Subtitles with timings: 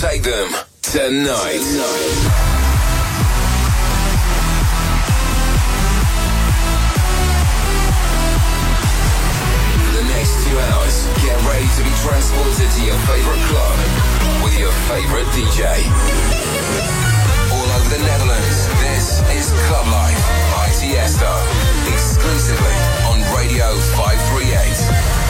[0.00, 0.48] take them
[0.82, 1.62] tonight.
[9.92, 13.76] The next two hours, get ready to be transported to your favorite club
[14.44, 15.64] with your favorite DJ.
[17.52, 20.22] All over the Netherlands, this is Club Life
[20.54, 21.32] by Tiesto,
[21.92, 22.76] exclusively
[23.10, 25.21] on Radio 538.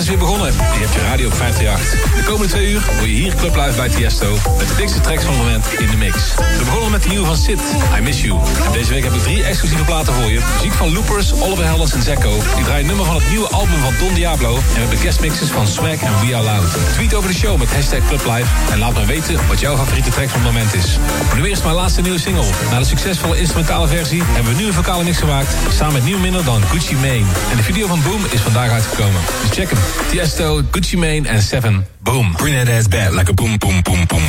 [0.00, 0.52] Is weer begonnen.
[0.52, 2.14] Je hebt je radio op 538.
[2.16, 4.38] De komende twee uur hoor je hier Club Live bij Tiesto.
[4.58, 6.34] Met de dikste tracks van het moment in de mix.
[6.58, 7.60] We begonnen met de nieuwe van Sid,
[7.98, 8.38] I Miss You.
[8.72, 10.40] Deze week heb ik drie exclusieve platen voor je.
[10.54, 12.32] Muziek van Loopers, Oliver Helders en Zecco.
[12.54, 14.56] Die draaien nummer van het nieuwe album van Don Diablo.
[14.56, 16.66] En we hebben guestmixes van Swag en We Are Loud.
[16.92, 18.48] Tweet over de show met hashtag Club Live.
[18.70, 20.98] En laat me weten wat jouw favoriete track van het moment is.
[21.36, 22.50] Nu eerst mijn laatste nieuwe single.
[22.70, 25.54] Na de succesvolle instrumentale versie hebben we nu een vocale mix gemaakt.
[25.70, 27.24] Samen met niemand minder dan Gucci Mane.
[27.50, 29.20] En de video van Boom is vandaag uitgekomen.
[29.42, 29.89] Dus check hem.
[30.10, 31.84] Tiesto, Gucci Mane en Sevenn.
[32.02, 32.34] Boom.
[32.38, 34.28] Bring that ass back like a boom, boom, boom, boom.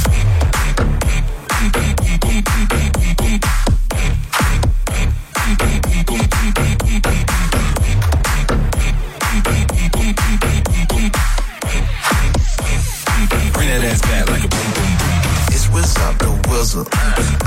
[13.53, 15.17] Bring that ass back like a boom, boom, boom.
[15.49, 16.87] It's what's up the wizard.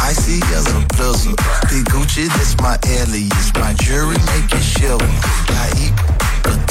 [0.01, 1.37] Icy as a blizzard.
[1.71, 3.53] Big Gucci, that's my alias.
[3.55, 5.09] My jury make it shiver.
[5.51, 6.14] I eat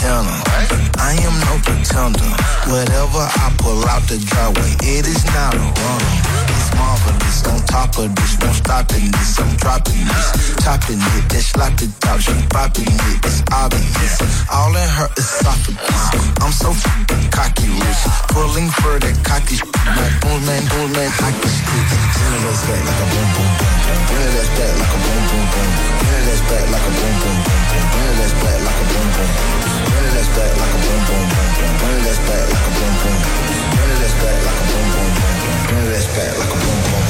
[0.03, 0.44] pretender.
[1.00, 2.31] I am no pretender.
[2.67, 6.15] Whatever I pull out the driveway, it is not a runner.
[6.51, 7.47] It's marvelous.
[7.47, 9.39] On top of this, won't stop in this.
[9.39, 11.23] I'm dropping this, topping it.
[11.31, 13.19] That slap the top, she popping it.
[13.23, 14.19] It's obvious.
[14.51, 16.03] All in her esophagus.
[16.44, 18.03] I'm so fucking cocky rich.
[18.35, 19.71] Pulling for that cocky shit.
[19.71, 21.88] Like boom man, boom man, hockey stick.
[22.19, 23.71] Bring it back like a boom boom boom.
[24.11, 25.69] Bring it back like a boom boom boom.
[26.03, 27.83] Bring it back like a boom boom boom.
[27.94, 29.73] Bring it back like a boom boom.
[30.03, 31.73] Back like a boom boom boom boom.
[32.27, 33.19] Back like a boom boom.
[34.00, 35.69] That's back like a boom boom boom boom.
[36.33, 37.03] A boom boom.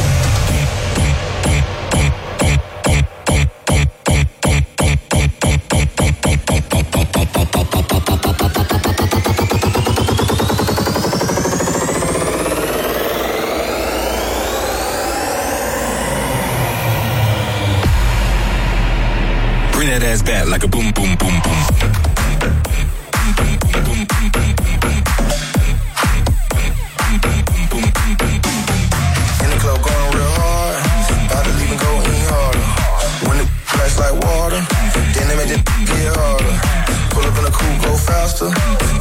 [19.71, 22.12] Bring that ass back like a boom, boom, boom, boom.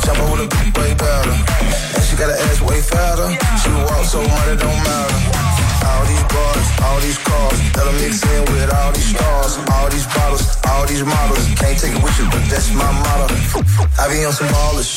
[0.04, 1.30] Jump a big way better.
[1.30, 3.28] And she got her ass way fatter.
[3.62, 5.31] She walk so money don't matter.
[5.92, 10.06] All these bars, all these cars, that'll mix in with all these stars, all these
[10.08, 11.44] bottles, all these models.
[11.60, 13.28] Can't take it with you, but that's my motto.
[14.00, 14.96] I be on some ballers,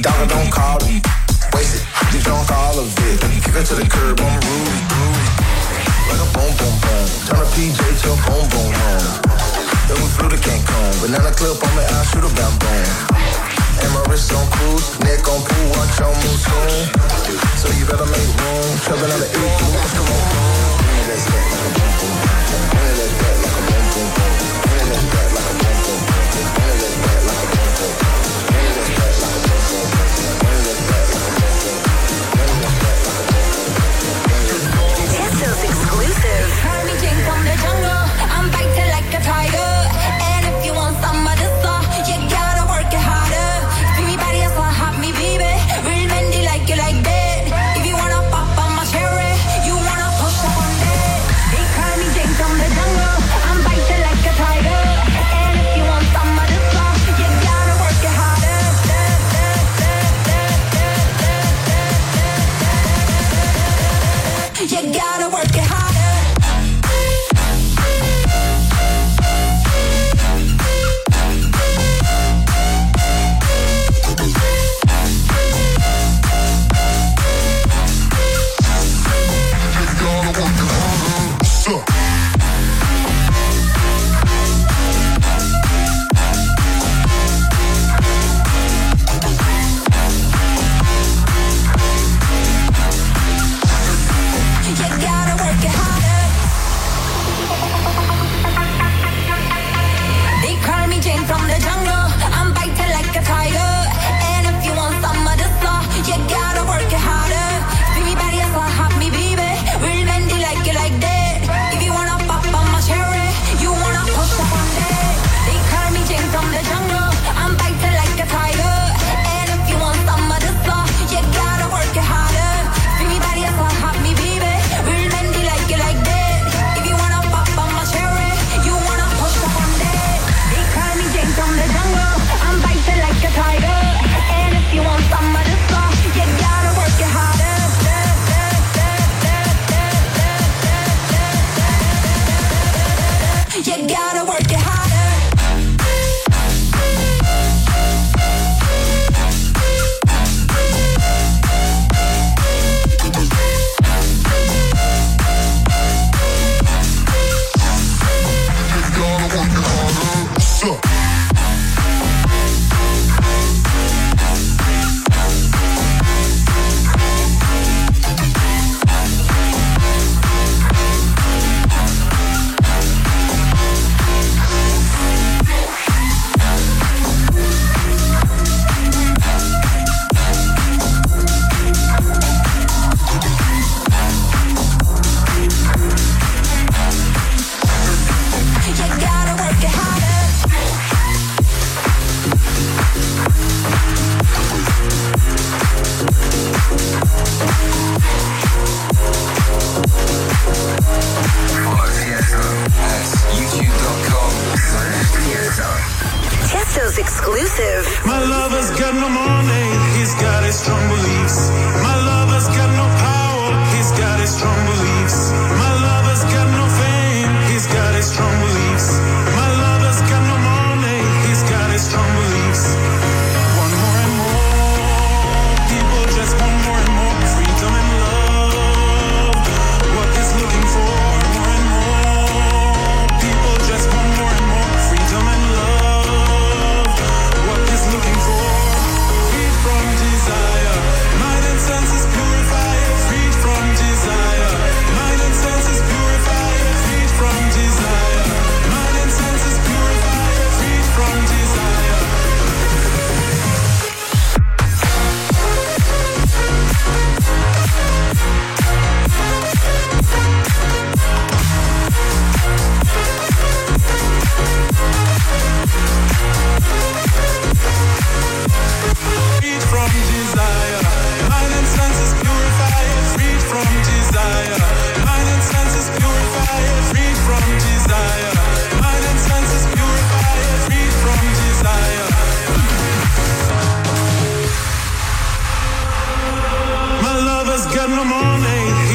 [0.00, 1.02] Dogger don't call it.
[1.54, 3.18] Waste it, you drunk all of it.
[3.42, 5.26] Kick her to the curb, I'm rude, rude.
[6.06, 7.06] Like a boom, boom, boom.
[7.26, 9.04] Turn a PJ to a boom, boom, boom.
[9.90, 11.02] Then we flew to Cancun.
[11.02, 13.35] Banana clip on me, I shoot a bam, boom.
[13.82, 16.88] And my wrist on cruise, neck on pool, watch move soon.
[17.60, 18.66] So you better make room.
[19.36, 19.76] Eight,
[35.64, 36.48] exclusive.
[36.86, 38.02] Me drink from the jungle.
[38.34, 39.85] I'm biting like a tiger.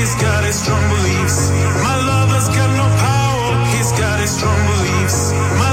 [0.02, 1.50] He's got his strong beliefs.
[1.84, 5.32] My lover's got no power, he's got his strong beliefs.
[5.64, 5.71] My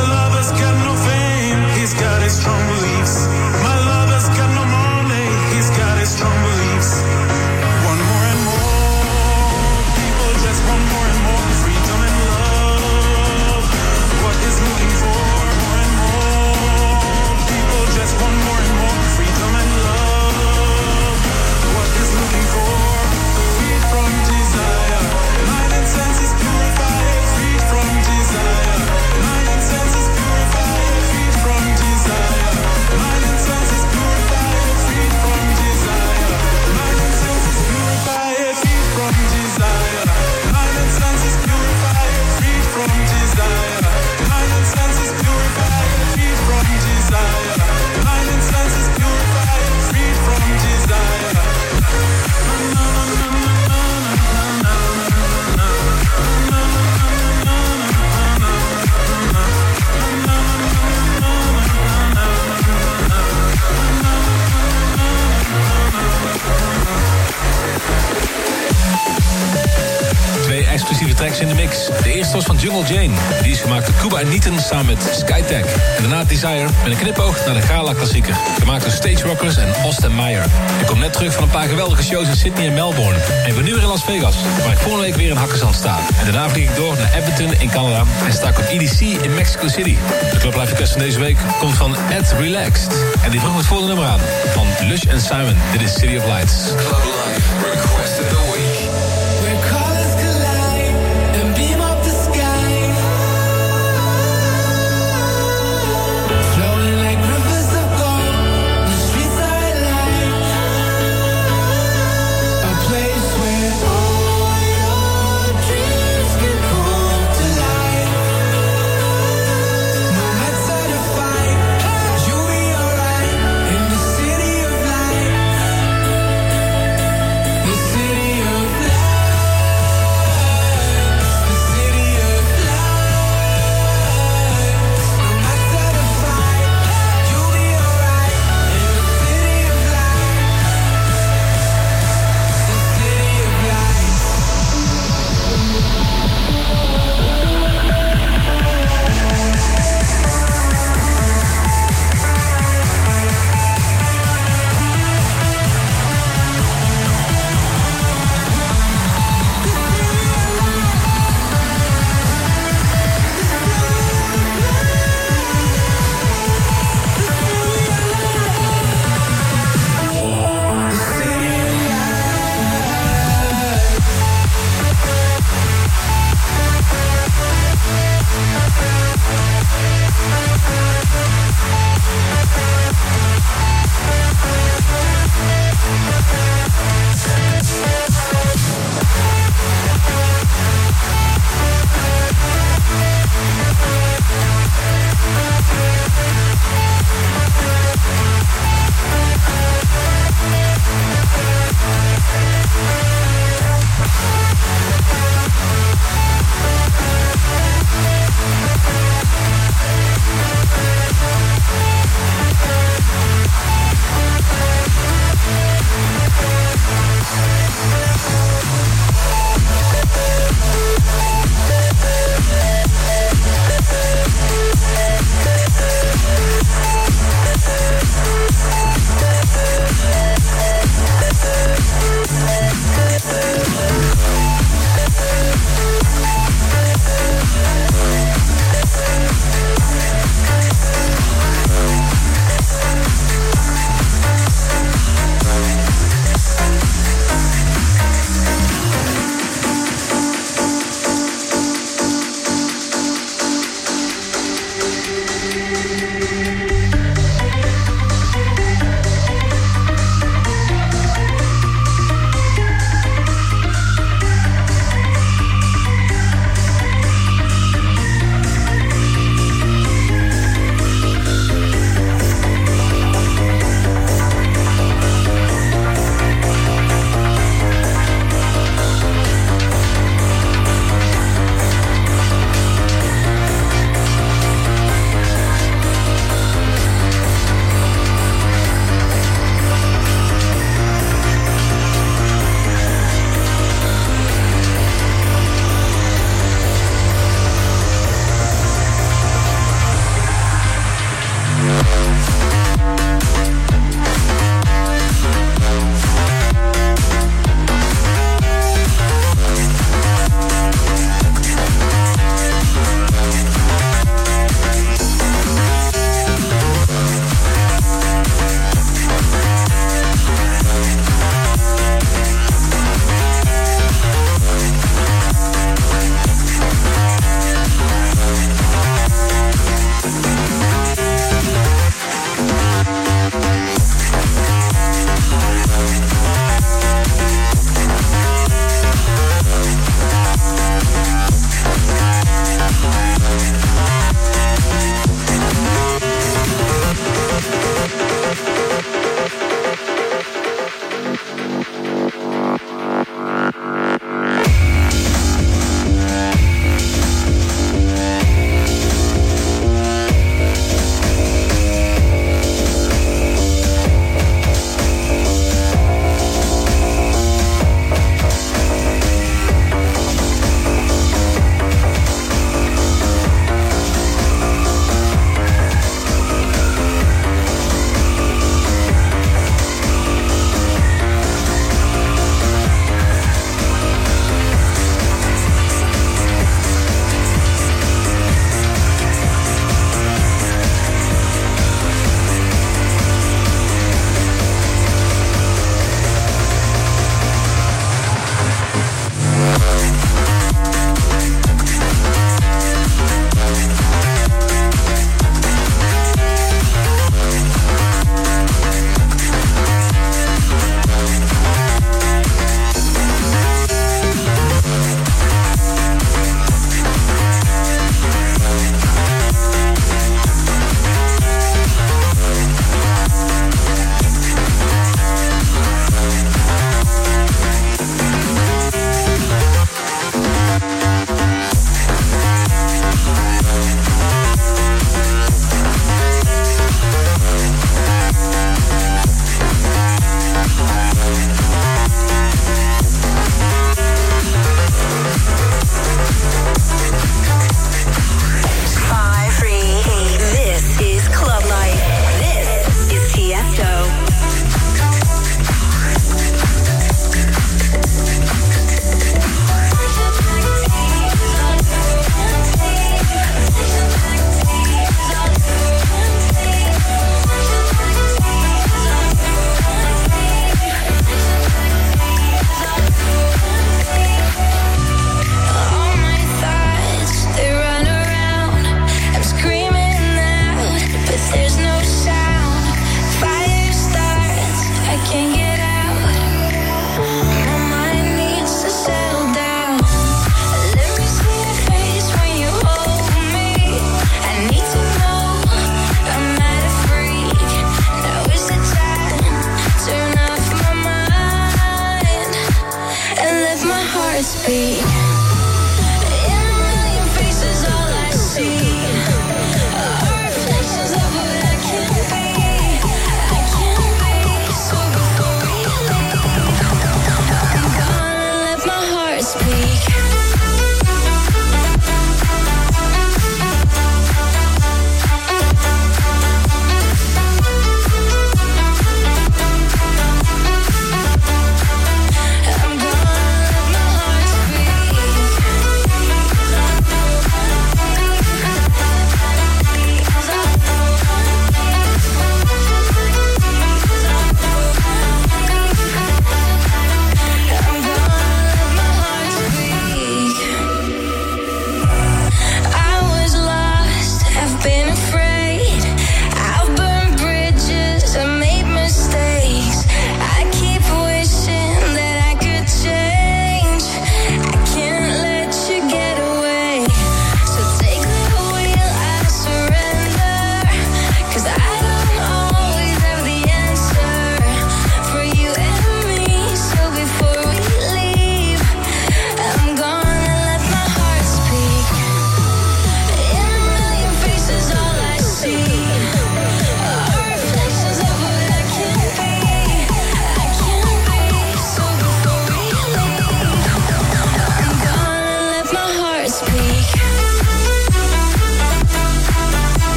[72.35, 73.15] eerste was van Jungle Jane.
[73.43, 75.65] Die is gemaakt door Cuba en Nieten samen met Skytech.
[75.97, 78.37] En daarna Desire met een knipoog naar de Gala-klassieker.
[78.59, 80.45] Gemaakt door Stage Rockers en Austin Meyer.
[80.81, 83.19] Ik kom net terug van een paar geweldige shows in Sydney en Melbourne.
[83.45, 85.99] En ben nu weer in Las Vegas, waar ik volgende week weer in Hakkersand sta.
[86.19, 88.03] En daarna vlieg ik door naar Edmonton in Canada.
[88.27, 89.97] En sta ik op EDC in Mexico City.
[90.33, 92.93] De Club Live Request van deze week komt van Ed Relaxed.
[93.23, 94.21] En die vroeg het volgende nummer aan.
[94.53, 95.57] Van Lush Simon.
[95.73, 96.55] Dit is City of Lights.
[96.77, 98.38] Club Life request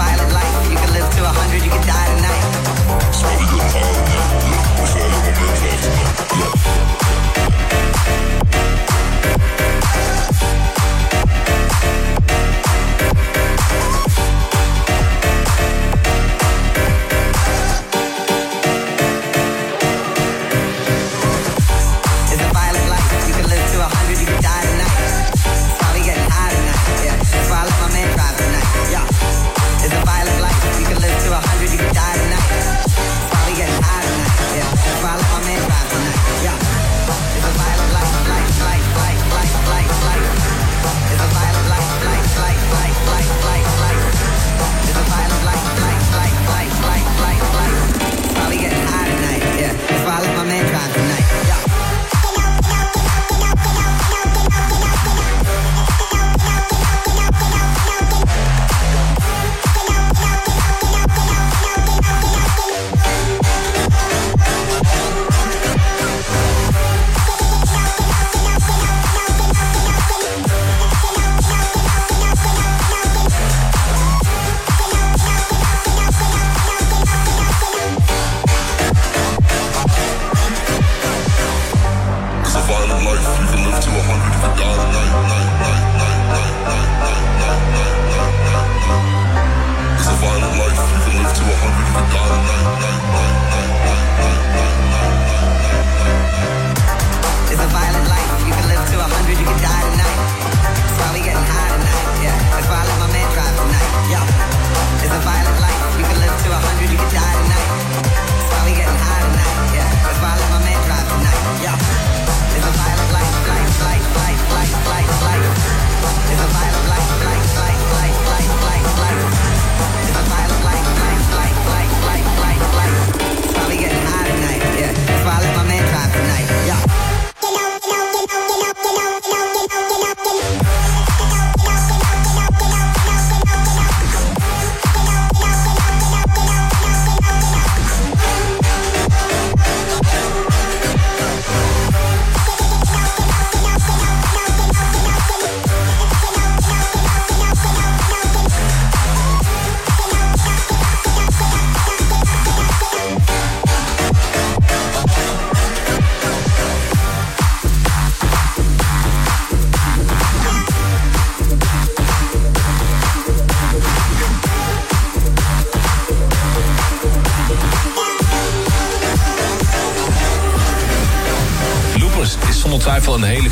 [0.00, 0.29] violence.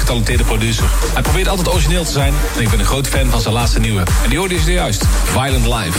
[0.09, 0.85] Getalenteerde producer.
[1.13, 3.81] Hij probeert altijd origineel te zijn en ik ben een groot fan van zijn laatste
[3.81, 4.03] nieuwe.
[4.23, 5.99] En die hoorde je zojuist, Violent Life.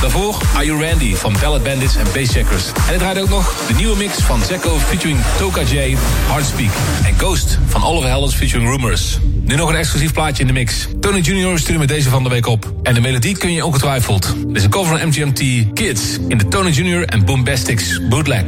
[0.00, 2.66] Daarvoor Are You Randy van Ballad Bandits en Bassjackers.
[2.66, 5.96] En het draaide ook nog de nieuwe mix van Zecco featuring Toka J,
[6.26, 6.70] Heartspeak.
[7.04, 9.18] En Ghost van Oliver Heldens featuring Rumors.
[9.42, 10.86] Nu nog een exclusief plaatje in de mix.
[11.00, 12.72] Tony Junior stuurde me deze van de week op.
[12.82, 14.34] En de melodie kun je ongetwijfeld.
[14.46, 18.44] Dit is een cover van MGMT Kids in de Tony Junior en Boombastics bootleg.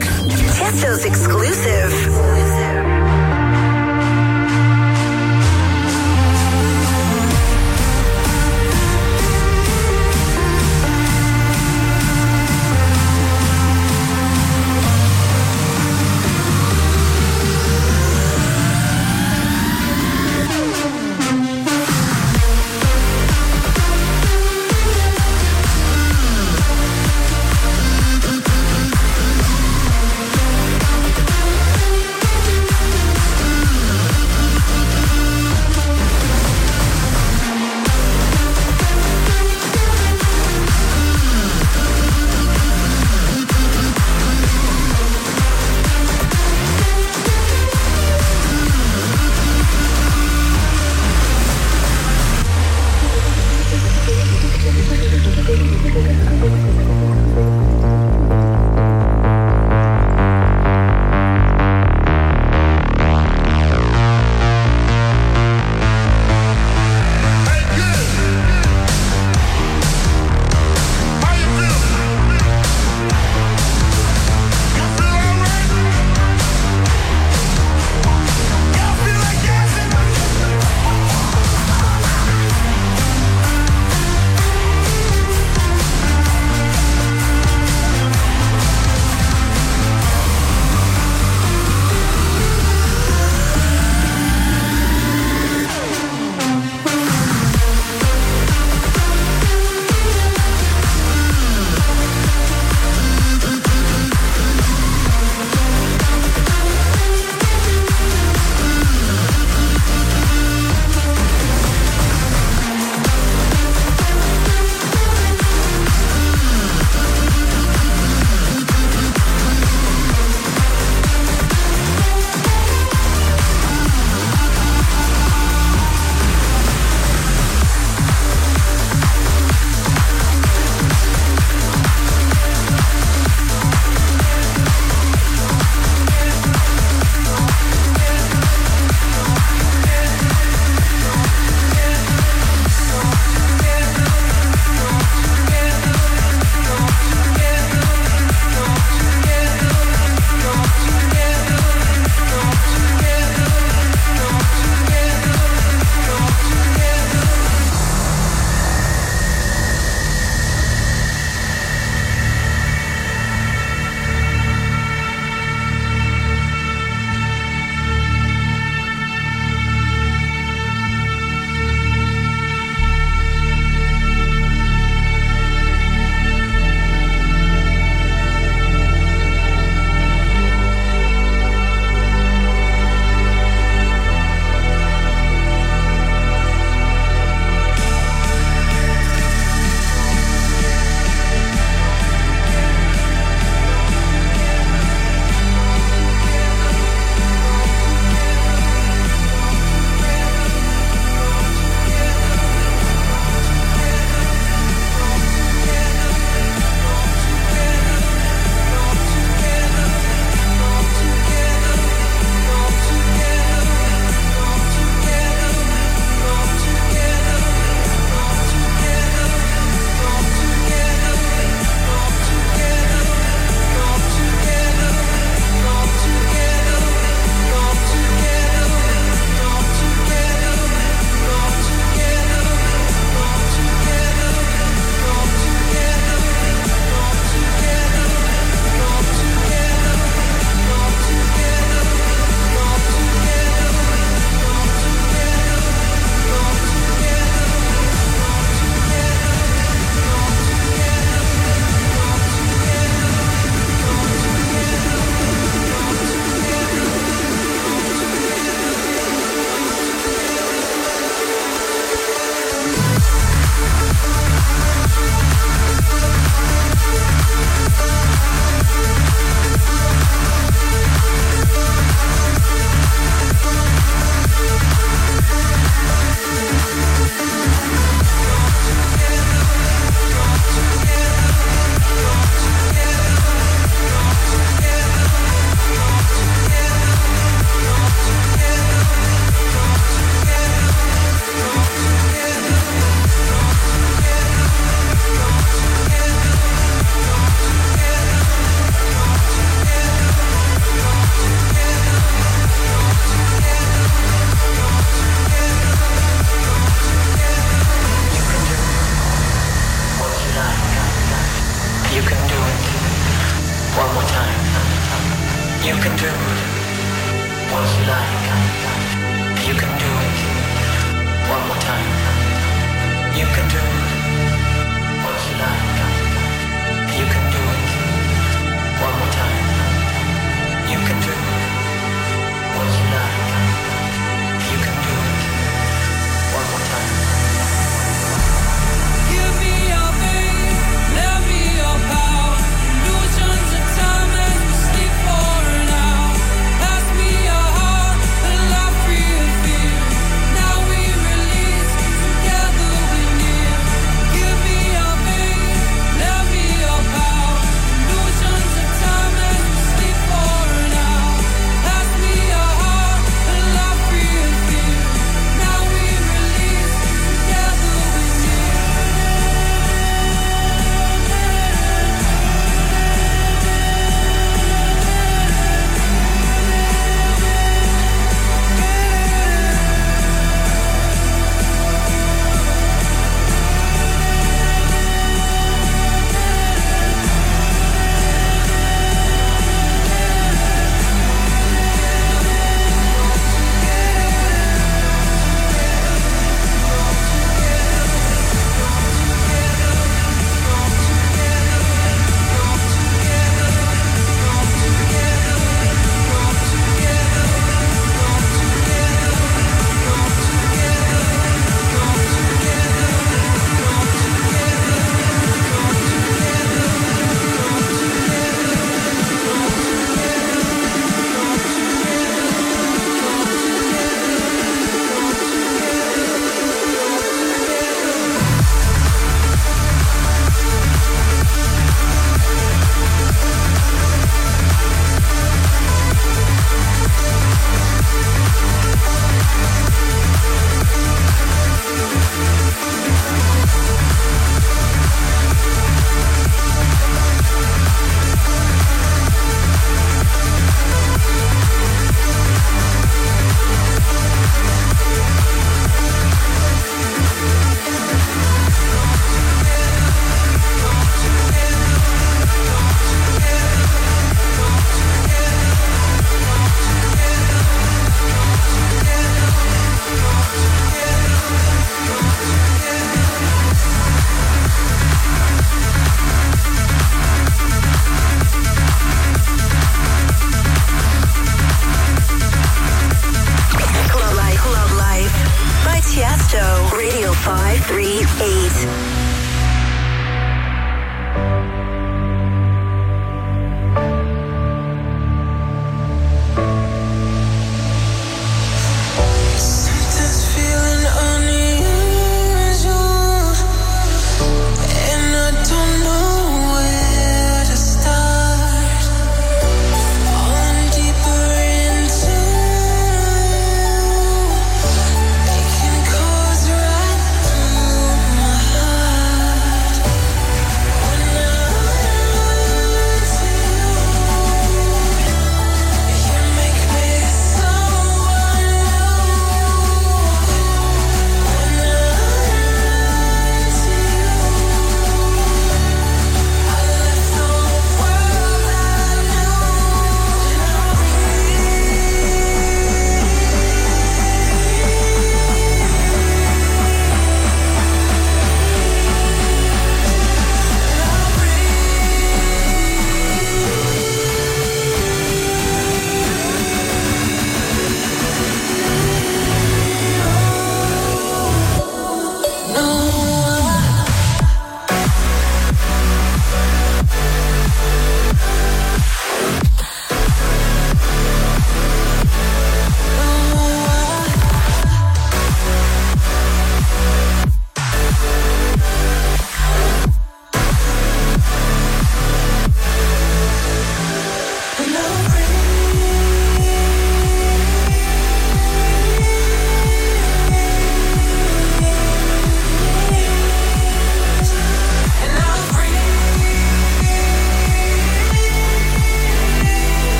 [0.53, 2.32] Chesto's exclusive.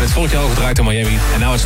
[0.00, 0.47] En Matt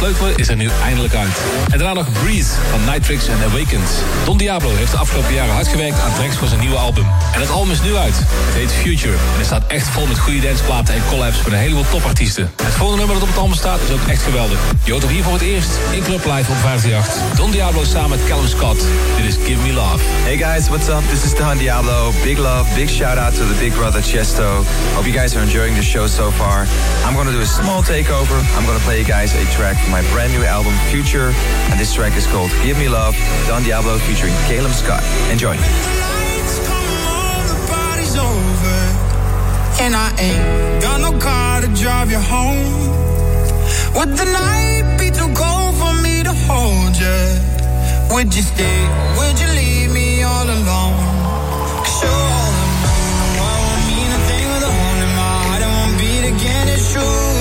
[0.02, 1.36] sleutelen is er nu eindelijk uit.
[1.70, 3.90] En daarna nog Breathe van Nightrix en Awakens.
[4.24, 7.06] Don Diablo heeft de afgelopen jaren hard gewerkt aan tracks voor zijn nieuwe album.
[7.34, 8.16] En het album is nu uit.
[8.16, 9.12] Het heet Future.
[9.12, 12.50] En het staat echt vol met goede danceplaten en collabs met een heleboel topartiesten.
[12.62, 14.58] Het volgende nummer dat op het album staat is ook echt geweldig.
[14.84, 17.36] Je hoort hier voor het eerst in Club Live op 538.
[17.36, 18.80] Don Diablo samen met Callum Scott.
[19.16, 20.02] Dit is Give Me Love.
[20.28, 21.02] Hey guys, what's up?
[21.10, 22.12] This is Don Diablo.
[22.24, 24.50] Big love, big shout out to the big brother Chesto.
[24.94, 26.66] Hope you guys are enjoying the show so far.
[27.06, 28.38] I'm gonna do a small takeover.
[28.56, 31.34] I'm gonna play you guys a track my brand new album Future,
[31.70, 33.14] and this track is called Give Me Love,
[33.46, 35.04] Don Diablo featuring Callum Scott.
[35.30, 35.54] Enjoy.
[39.84, 42.72] And I ain't got no car to drive you home.
[43.96, 48.14] Would the night be too cold for me to hold you?
[48.14, 48.78] Would you stay?
[49.18, 51.12] Would you leave me all alone?
[56.24, 57.31] again, it's true.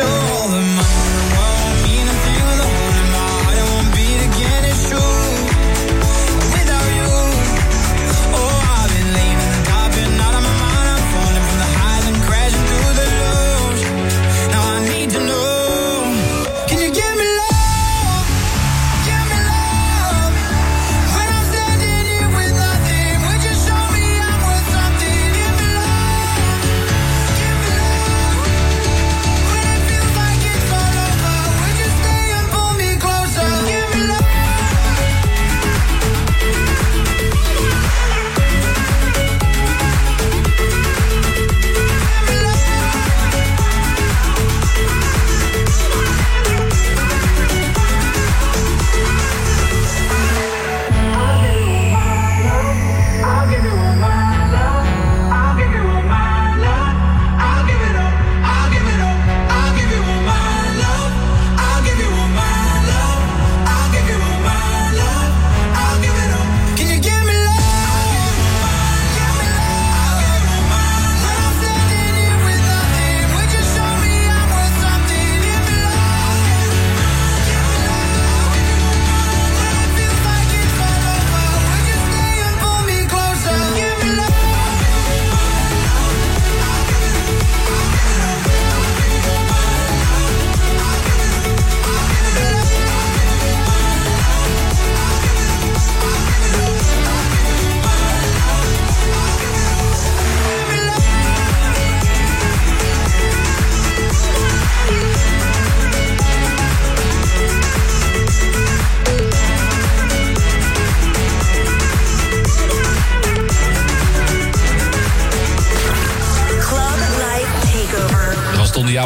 [0.00, 0.29] show.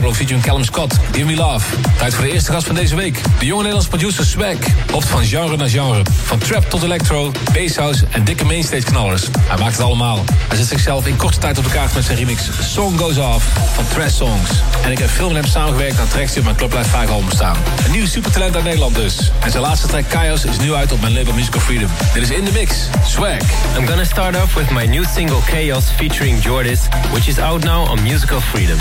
[0.04, 0.98] Diablo featuring Callum Scott.
[1.12, 1.76] Give Me Love.
[1.98, 3.20] Tijd voor de eerste gast van deze week.
[3.38, 4.56] De jonge Nederlandse producer Swag.
[4.90, 6.02] Hopt van genre naar genre.
[6.24, 9.22] Van trap tot electro, basshouse en dikke mainstage knallers.
[9.38, 10.24] Hij maakt het allemaal.
[10.48, 12.42] Hij zet zichzelf in korte tijd op de kaart met zijn remix
[12.72, 14.50] Song Goes Off van Trash Songs.
[14.82, 17.10] En ik heb veel met hem samengewerkt aan tracks die op mijn Club Life 5
[17.10, 17.56] album staan.
[17.84, 19.30] Een nieuw supertalent uit Nederland dus.
[19.40, 21.88] En zijn laatste track Chaos is nu uit op mijn label Musical Freedom.
[22.14, 22.74] Dit is In The Mix,
[23.06, 23.40] Swag.
[23.78, 26.80] I'm gonna start off with my new single Chaos featuring Jordis,
[27.12, 28.78] which is out now on Musical Freedom.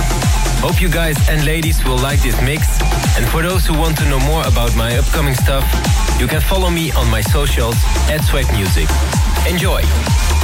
[0.61, 2.67] Hope you guys and ladies will like this mix.
[3.17, 5.63] And for those who want to know more about my upcoming stuff,
[6.19, 7.75] you can follow me on my socials
[8.09, 8.89] at SWACQ Music.
[9.47, 10.42] Enjoy!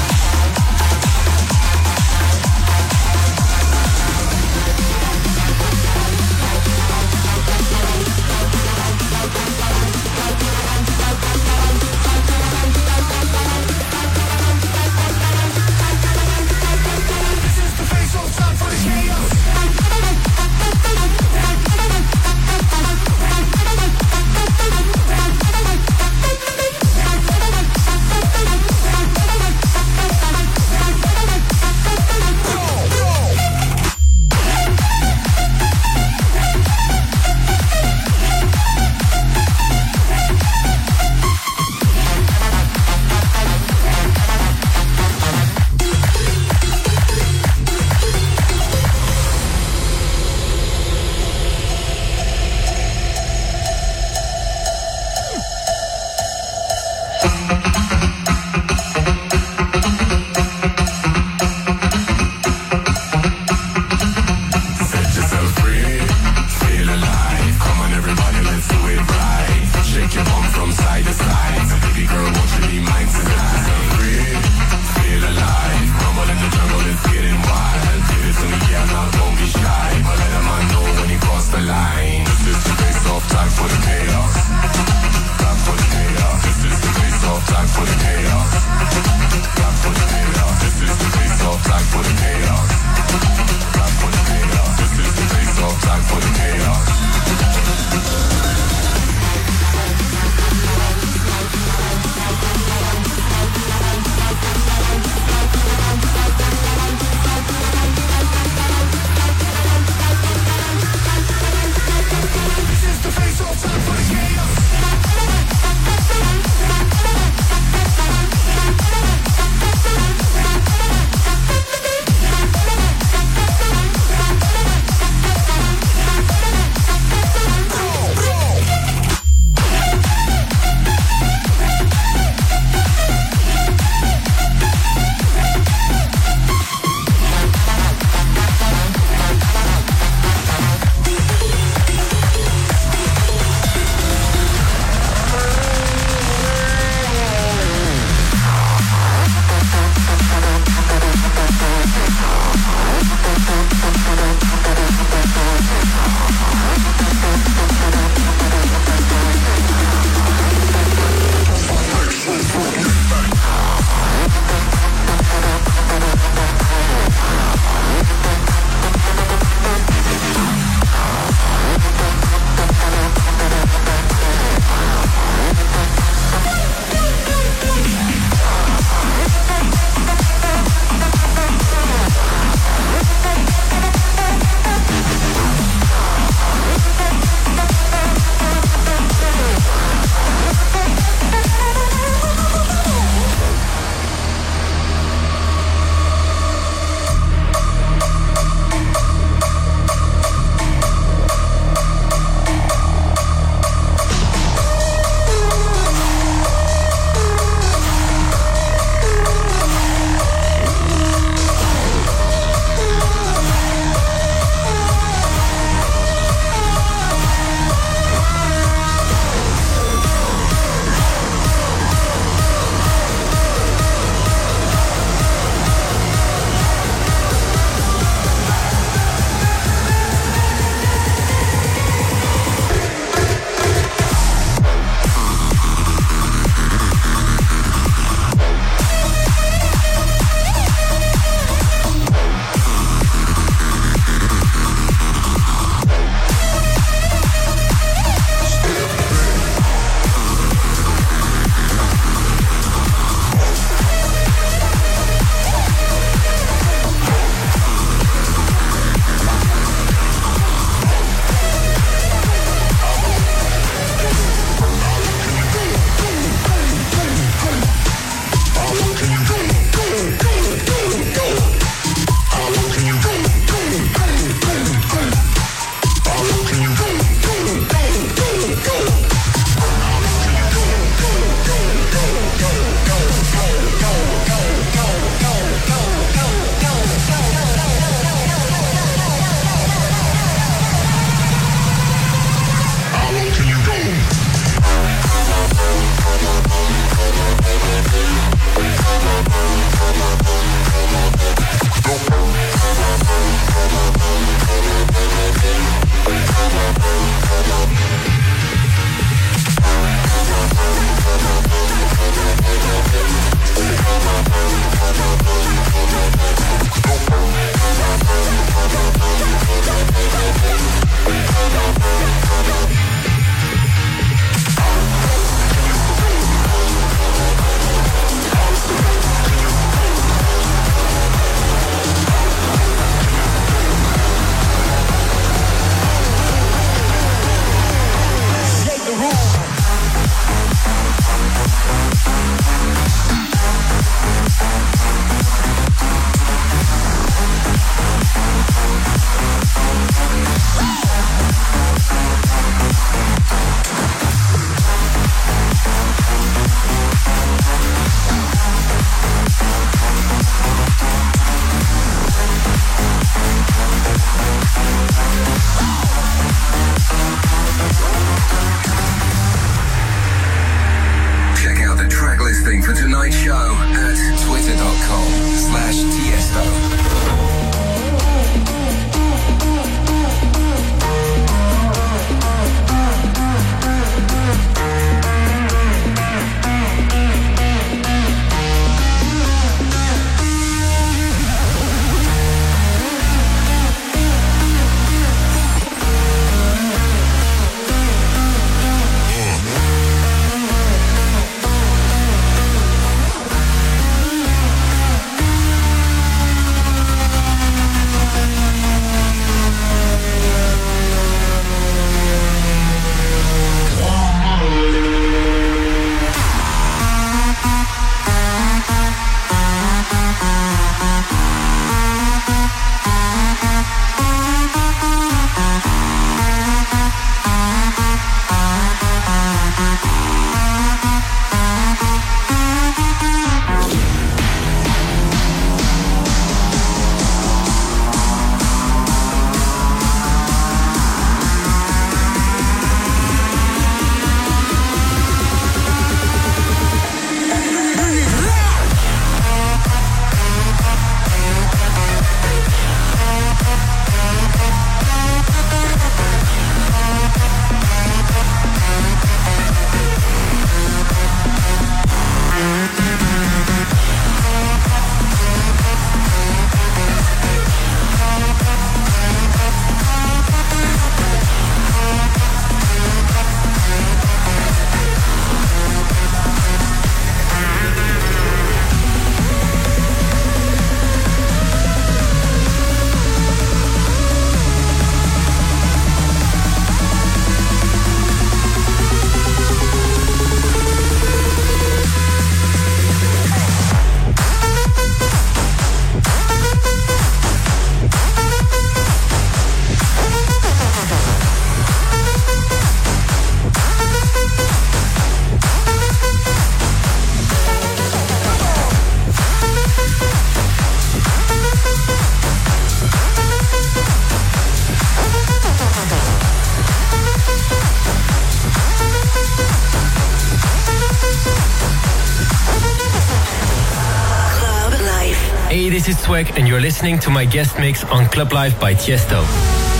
[526.79, 529.78] listening to my guest mix on Club Life by Tiesto.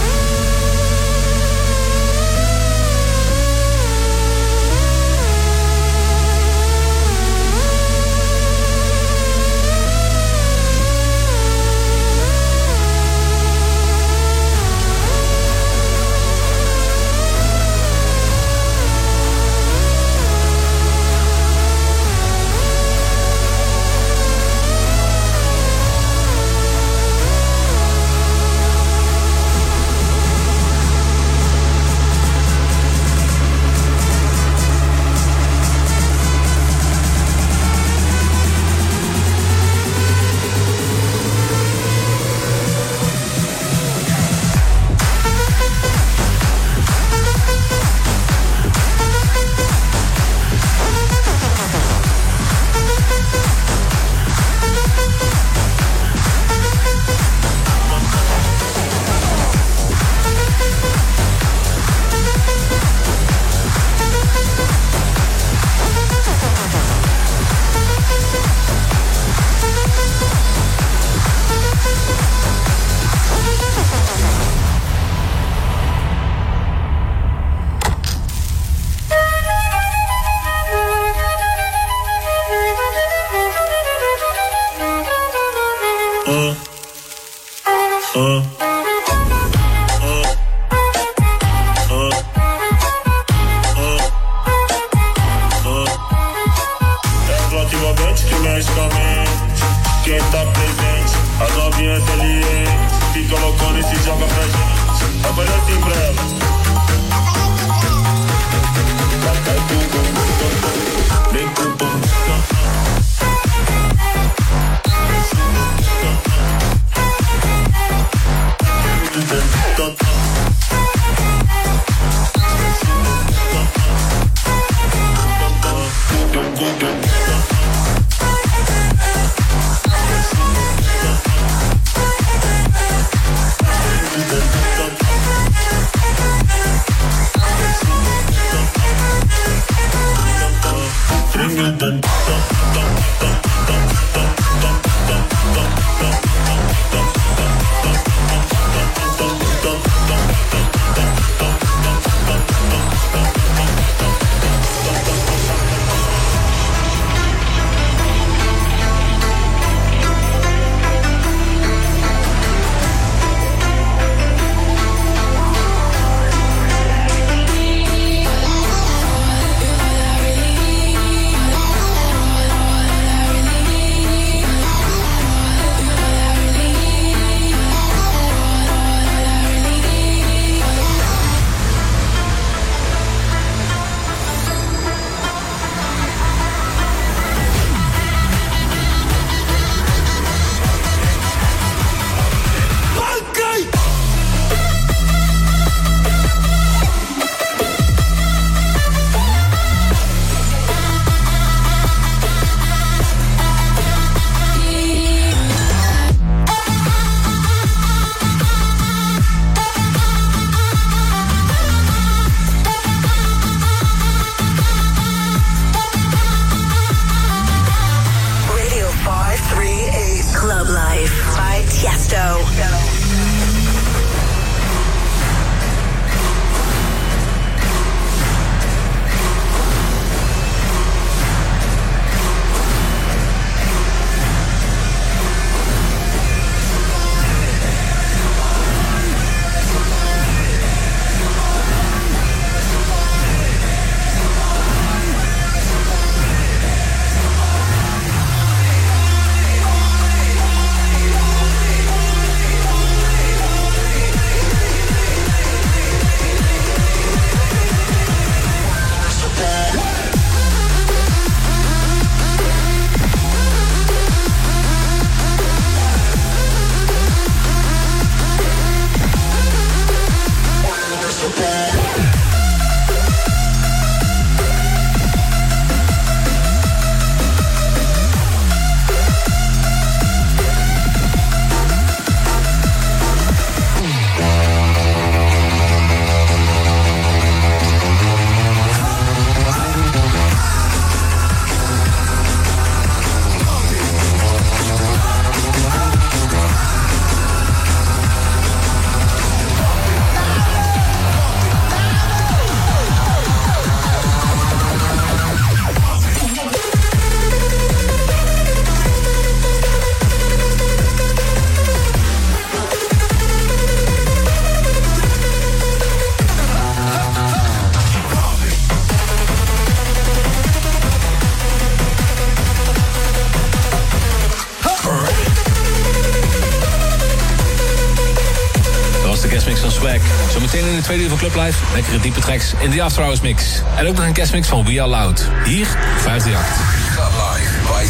[330.90, 333.44] Tweede uur van Club Life lekkere diepe tracks in de After Hours mix.
[333.76, 335.28] En ook nog een kerstmix van We Are Loud.
[335.46, 336.96] Hier, 538.
[336.96, 337.84] Club Life by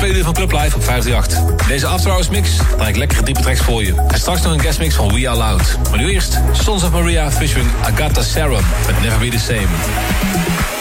[0.03, 1.67] Tweede uur van Club Live op 538.
[1.67, 2.49] Deze After Hours mix
[2.87, 3.95] ik lekkere diepe tracks voor je.
[4.07, 5.77] En straks nog een guest mix van We Are Loud.
[5.89, 10.72] Maar nu eerst Sons of Maria featuring Agatha Saron met Never Be The Same.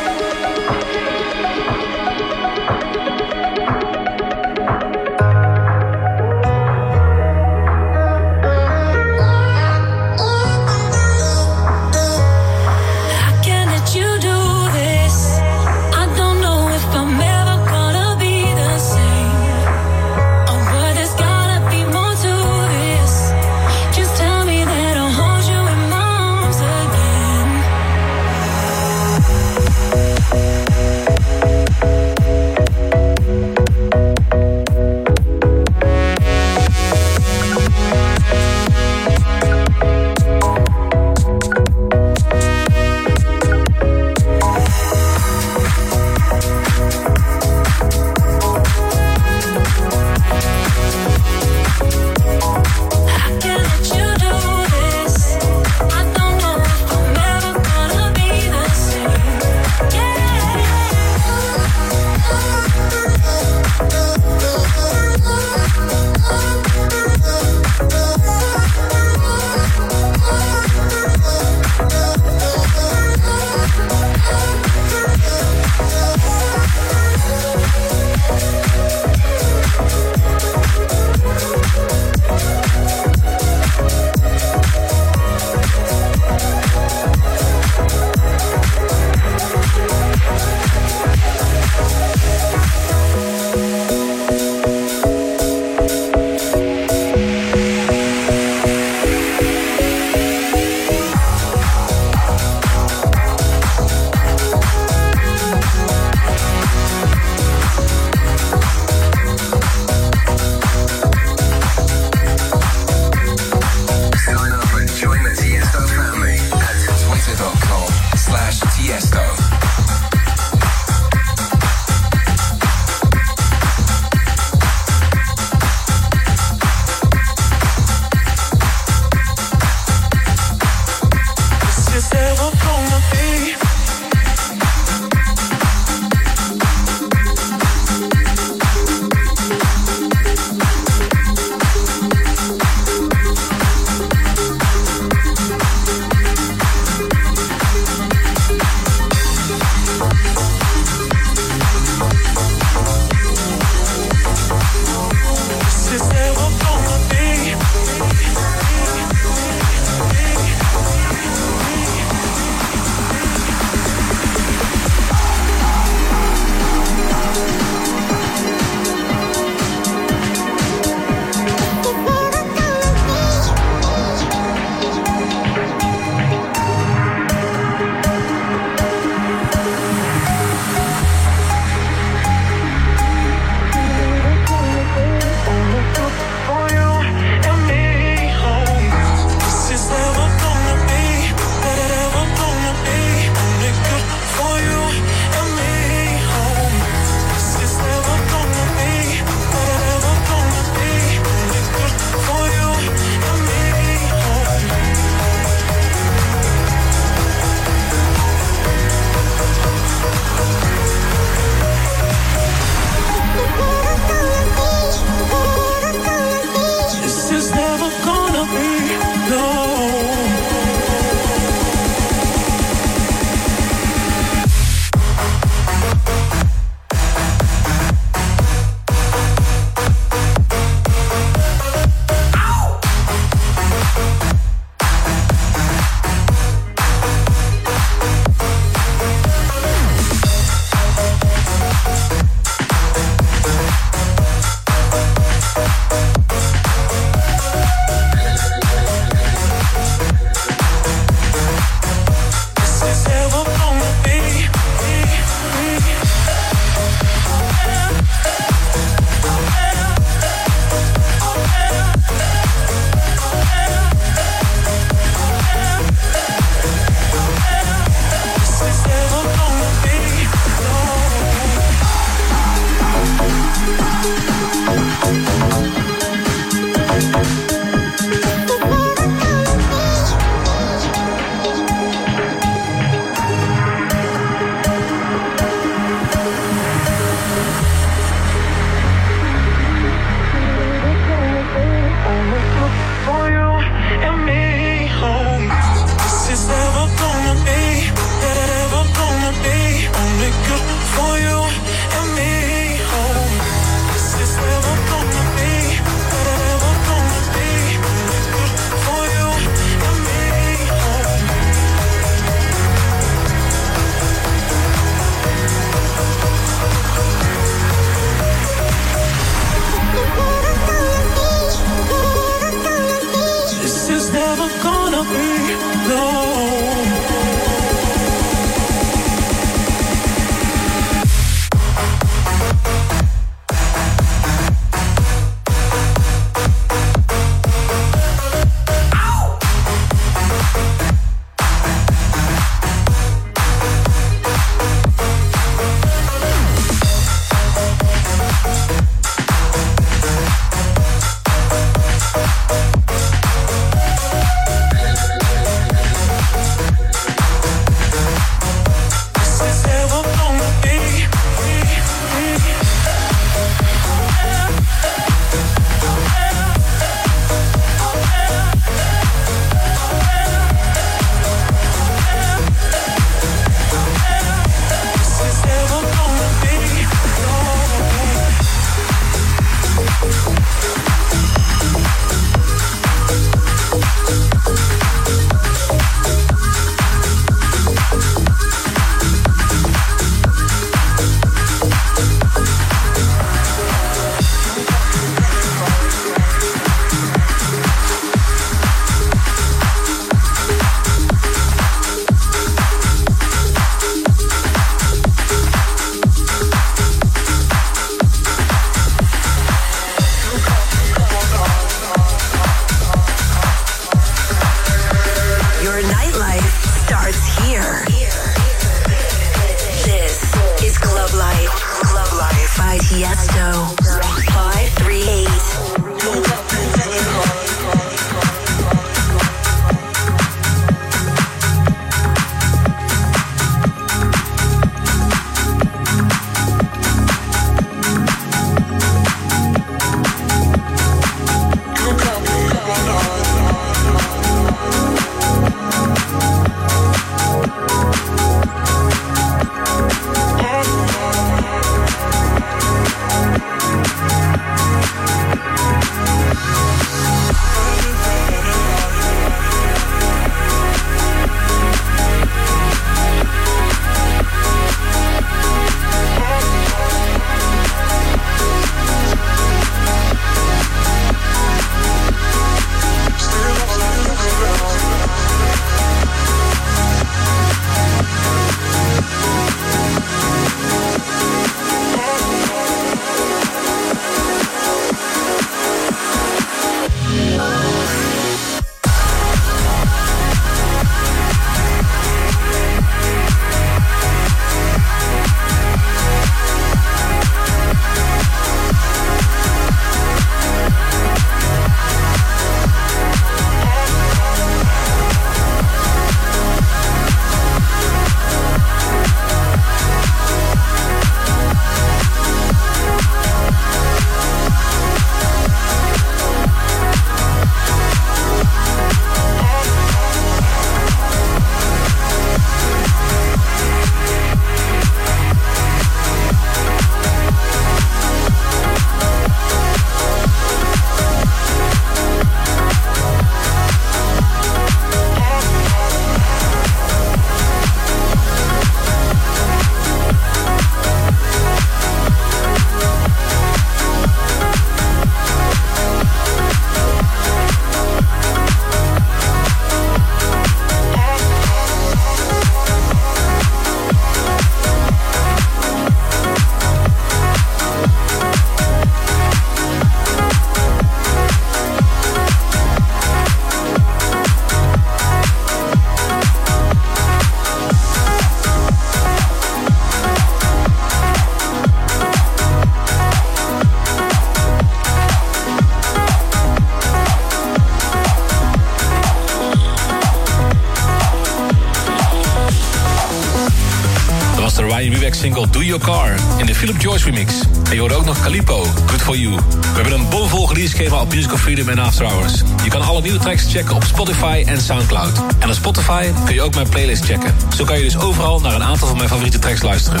[585.48, 587.32] Do Your Car in de Philip Joyce remix.
[587.64, 589.34] En je hoorde ook nog Calipo, Good For You.
[589.34, 592.42] We hebben een bomvol release op Musical Freedom en After Hours.
[592.64, 595.20] Je kan alle nieuwe tracks checken op Spotify en Soundcloud.
[595.38, 597.34] En op Spotify kun je ook mijn playlist checken.
[597.56, 600.00] Zo kan je dus overal naar een aantal van mijn favoriete tracks luisteren.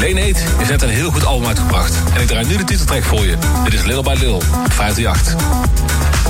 [0.00, 1.94] Lane 8 is net een heel goed album uitgebracht.
[2.14, 3.36] En ik draai nu de titeltrack voor je.
[3.64, 6.20] Dit is Little by Little, 538.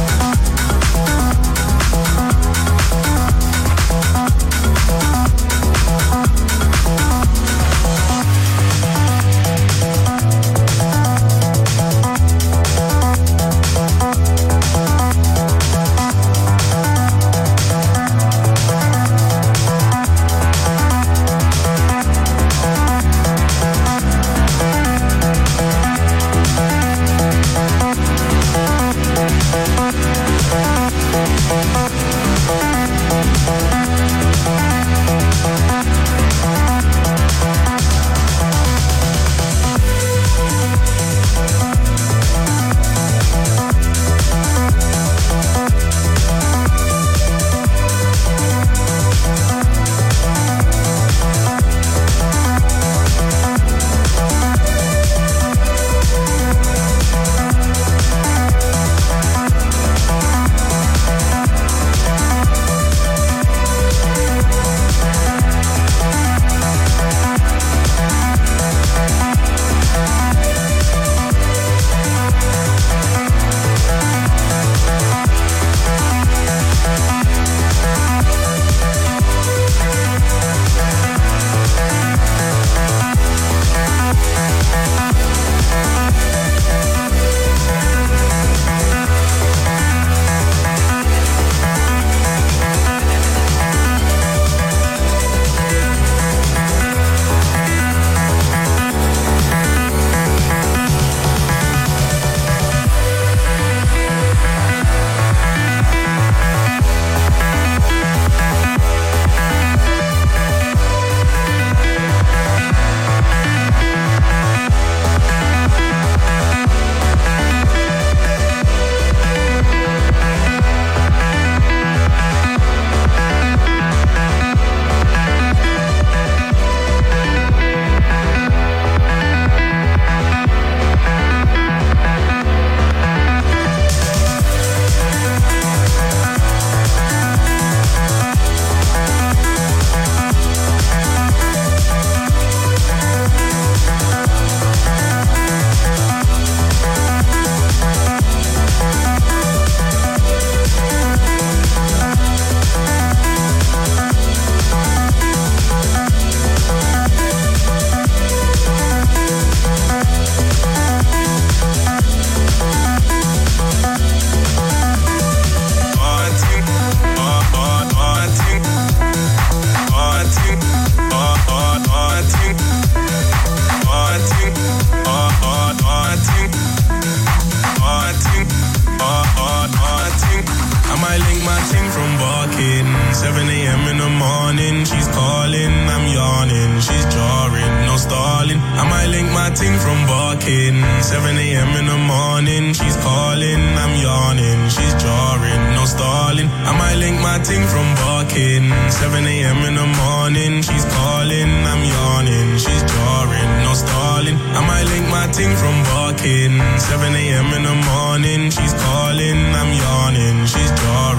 [199.71, 204.37] in the morning, she's calling, I'm yawning, she's jarring, no stalling.
[204.59, 206.55] I might link my ting from walking.
[206.79, 207.49] 7 a.m.
[207.57, 211.10] in the morning, she's calling, I'm yawning, she's jarring.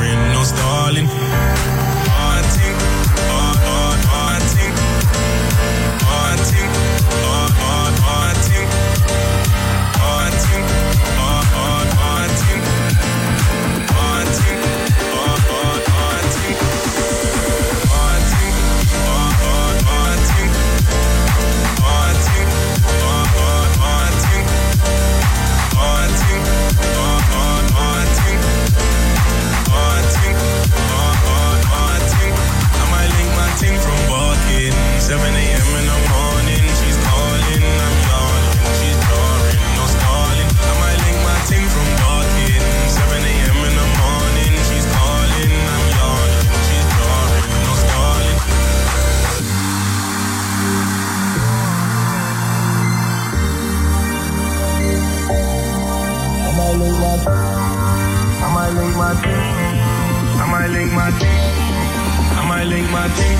[63.11, 63.31] party.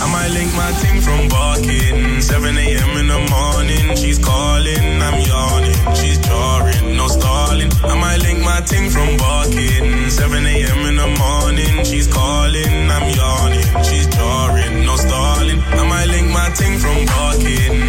[0.00, 2.20] I might link my thing from barking.
[2.20, 2.90] 7 a.m.
[2.98, 5.02] in the morning, she's calling.
[5.02, 7.70] I'm yawning, she's jarring, no stalling.
[7.84, 10.10] I might link my thing from barking.
[10.10, 10.80] 7 a.m.
[10.86, 12.90] in the morning, she's calling.
[12.90, 15.60] I'm yawning, she's jarring, no stalling.
[15.60, 17.87] I might link my thing from barking.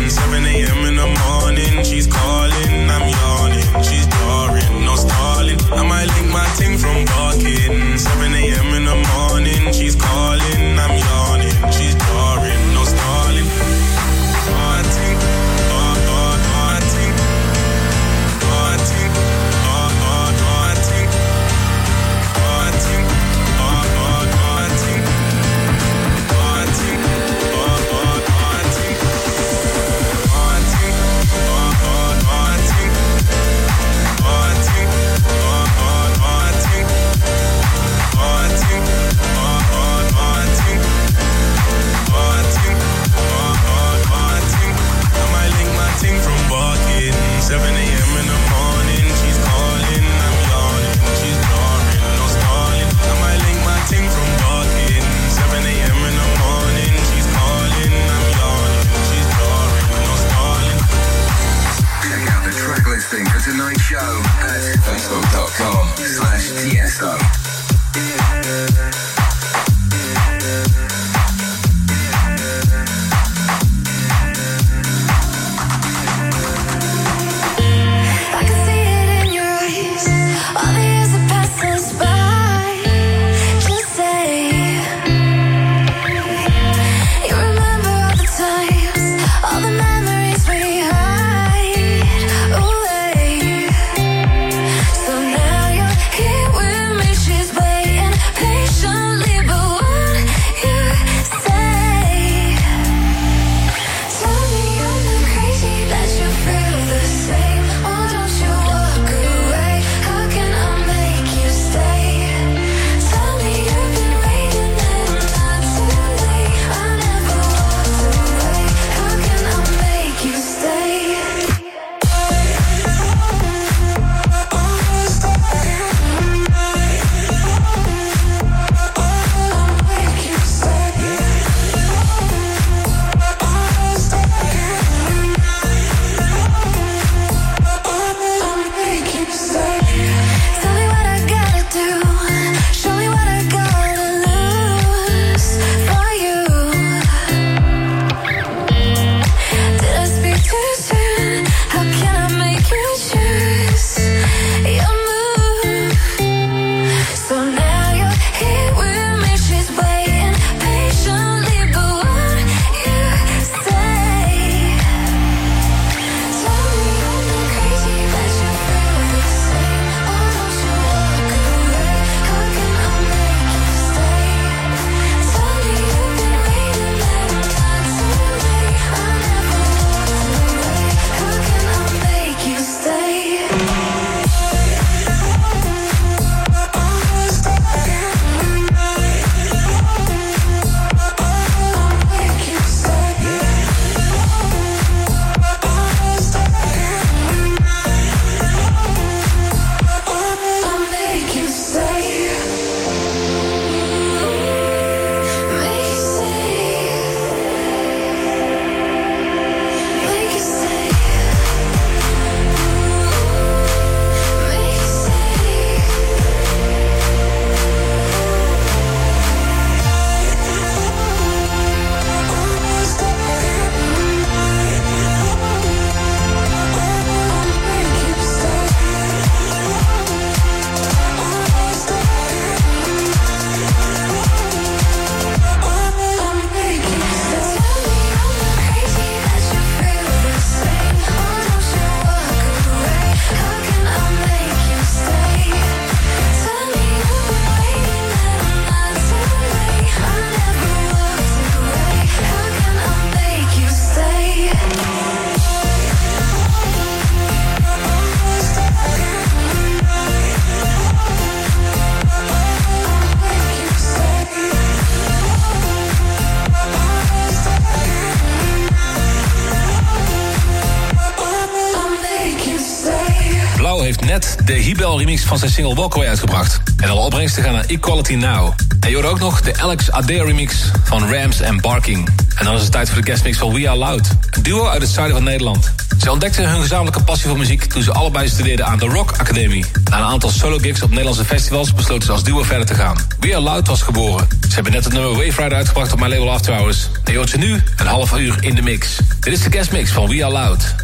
[275.30, 276.62] Van zijn single Walkaway uitgebracht.
[276.78, 278.54] En alle opbrengsten gaan naar Equality Now.
[278.80, 282.10] En je hoort ook nog de Alex Adair remix van Rams en Barking.
[282.36, 284.08] En dan is het tijd voor de guestmix van We Are Loud.
[284.30, 285.74] Een duo uit het zuiden van Nederland.
[286.02, 289.66] Ze ontdekten hun gezamenlijke passie voor muziek toen ze allebei studeerden aan de Rock Academie.
[289.90, 292.98] Na een aantal solo gigs op Nederlandse festivals besloten ze als duo verder te gaan.
[293.20, 294.28] We Are Loud was geboren.
[294.48, 296.90] Ze hebben net het nummer Wave Rider uitgebracht op mijn label After Hours.
[297.04, 298.98] En je hoort ze nu een half uur in de mix.
[299.20, 300.76] Dit is de guestmix van We Are Loud.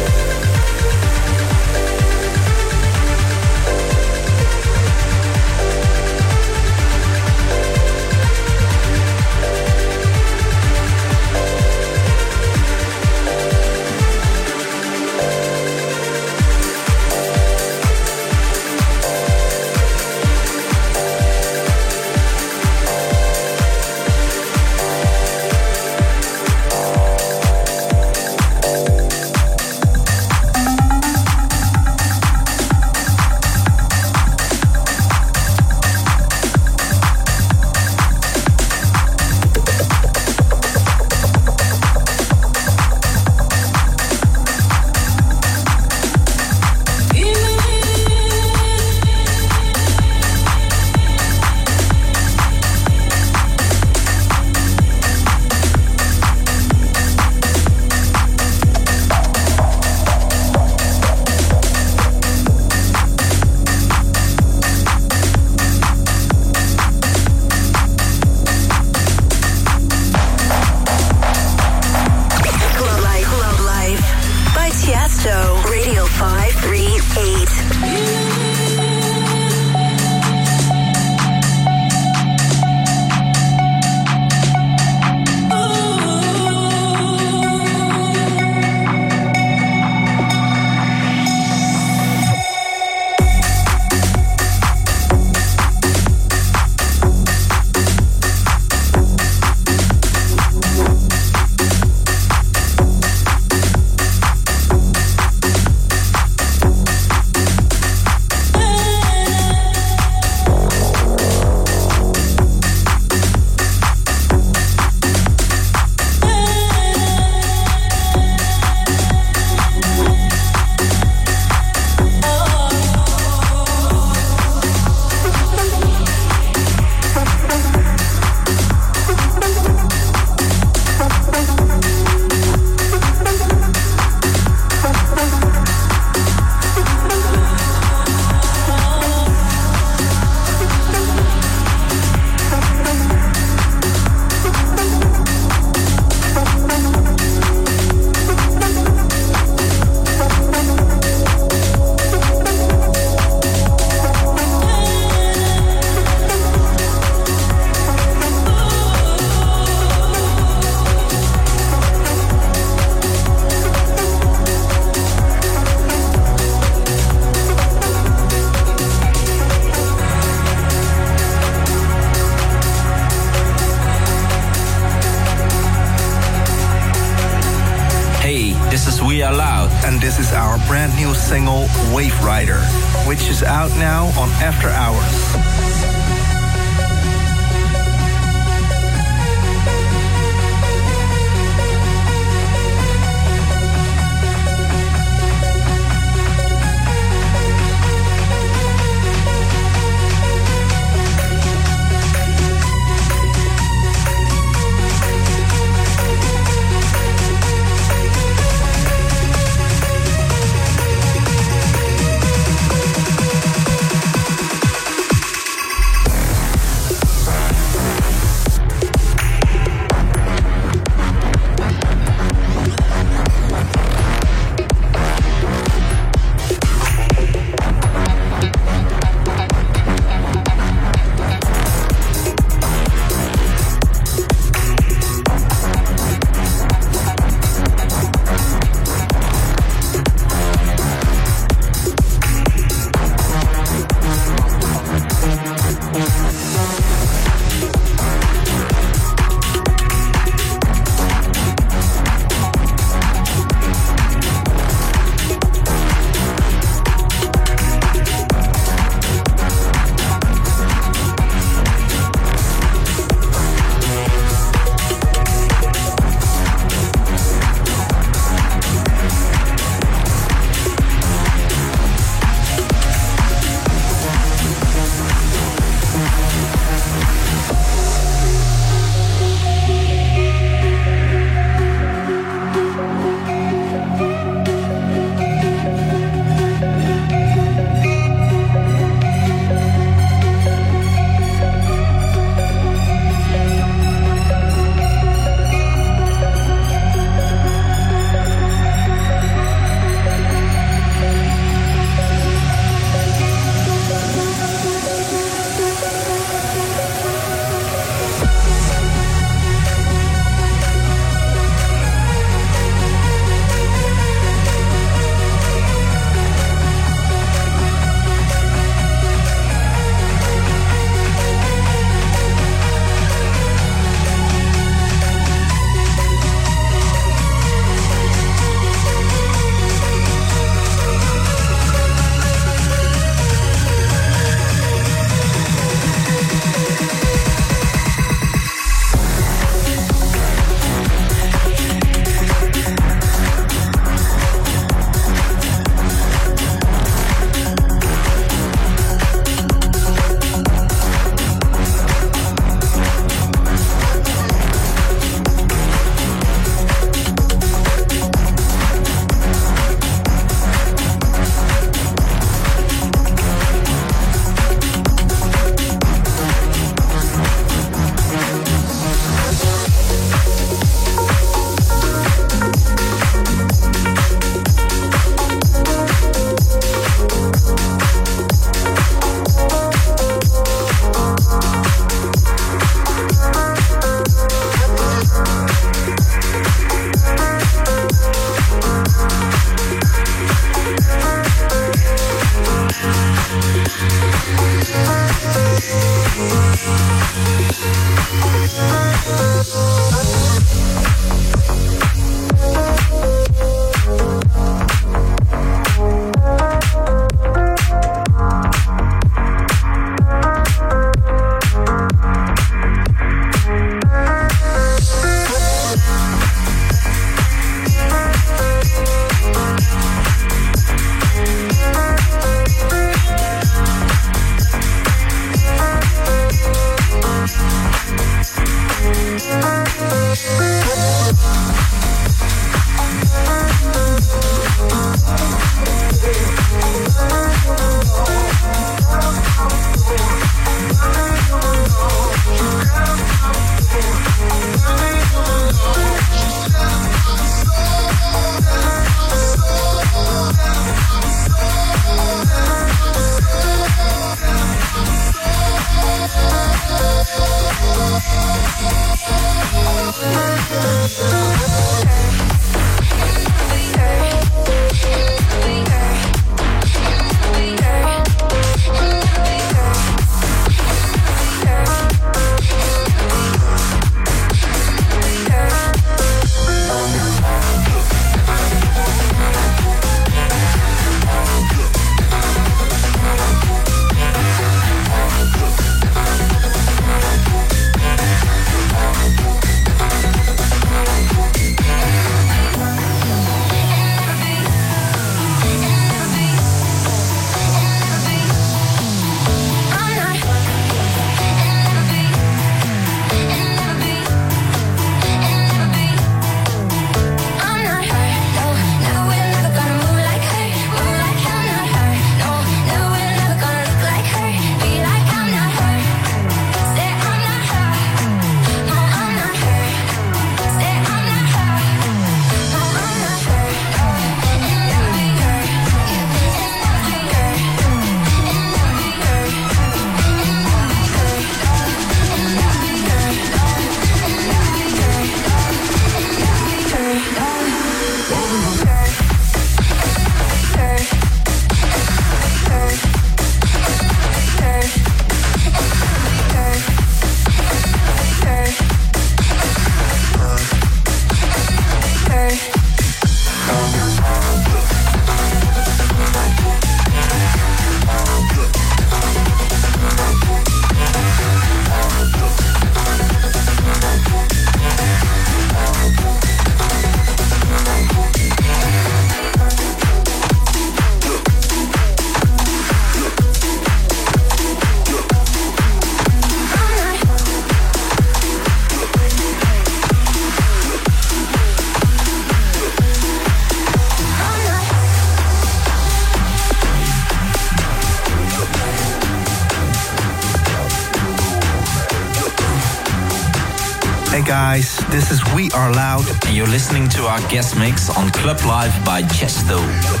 [596.51, 600.00] listening to our guest mix on Club Life by Tiesto.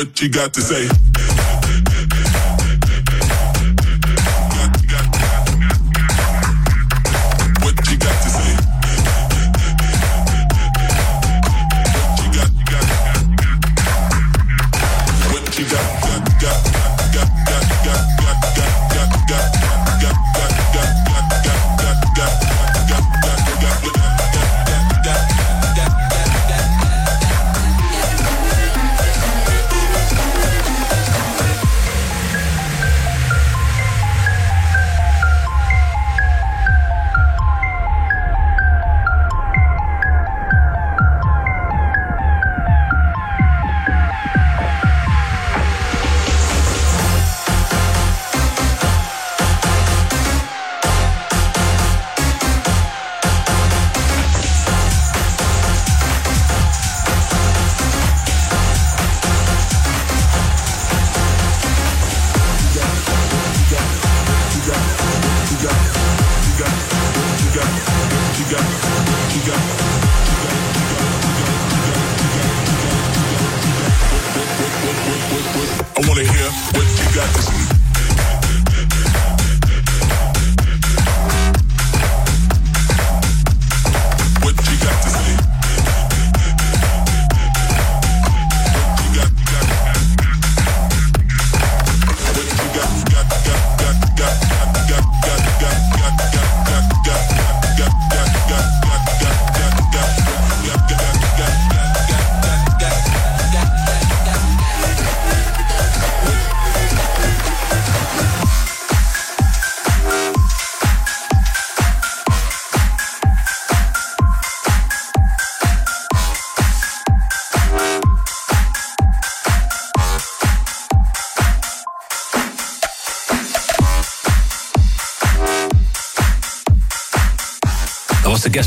[0.00, 1.39] What you got to say.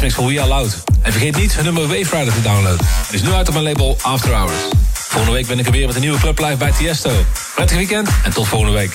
[0.04, 0.84] Tracks voor We Are Loud.
[1.02, 2.86] En vergeet niet hun nummer Wave Rider te downloaden.
[2.86, 4.62] Het is nu uit op mijn label After Hours.
[4.94, 7.12] Volgende week ben ik er weer met een nieuwe Club Live bij Tiesto.
[7.56, 8.92] Prettig weekend en tot volgende week.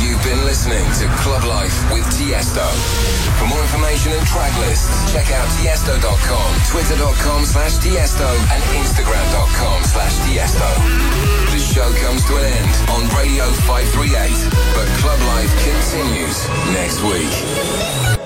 [0.00, 2.66] You've been listening to Club Life with Tiesto.
[3.38, 10.14] For more information and track lists, check out tiesto.com, twitter.com slash tiesto, and instagram.com slash
[10.26, 10.68] tiesto.
[11.54, 14.30] The show comes to an end on Radio 538,
[14.74, 16.36] but Club Life continues
[16.78, 18.17] next week.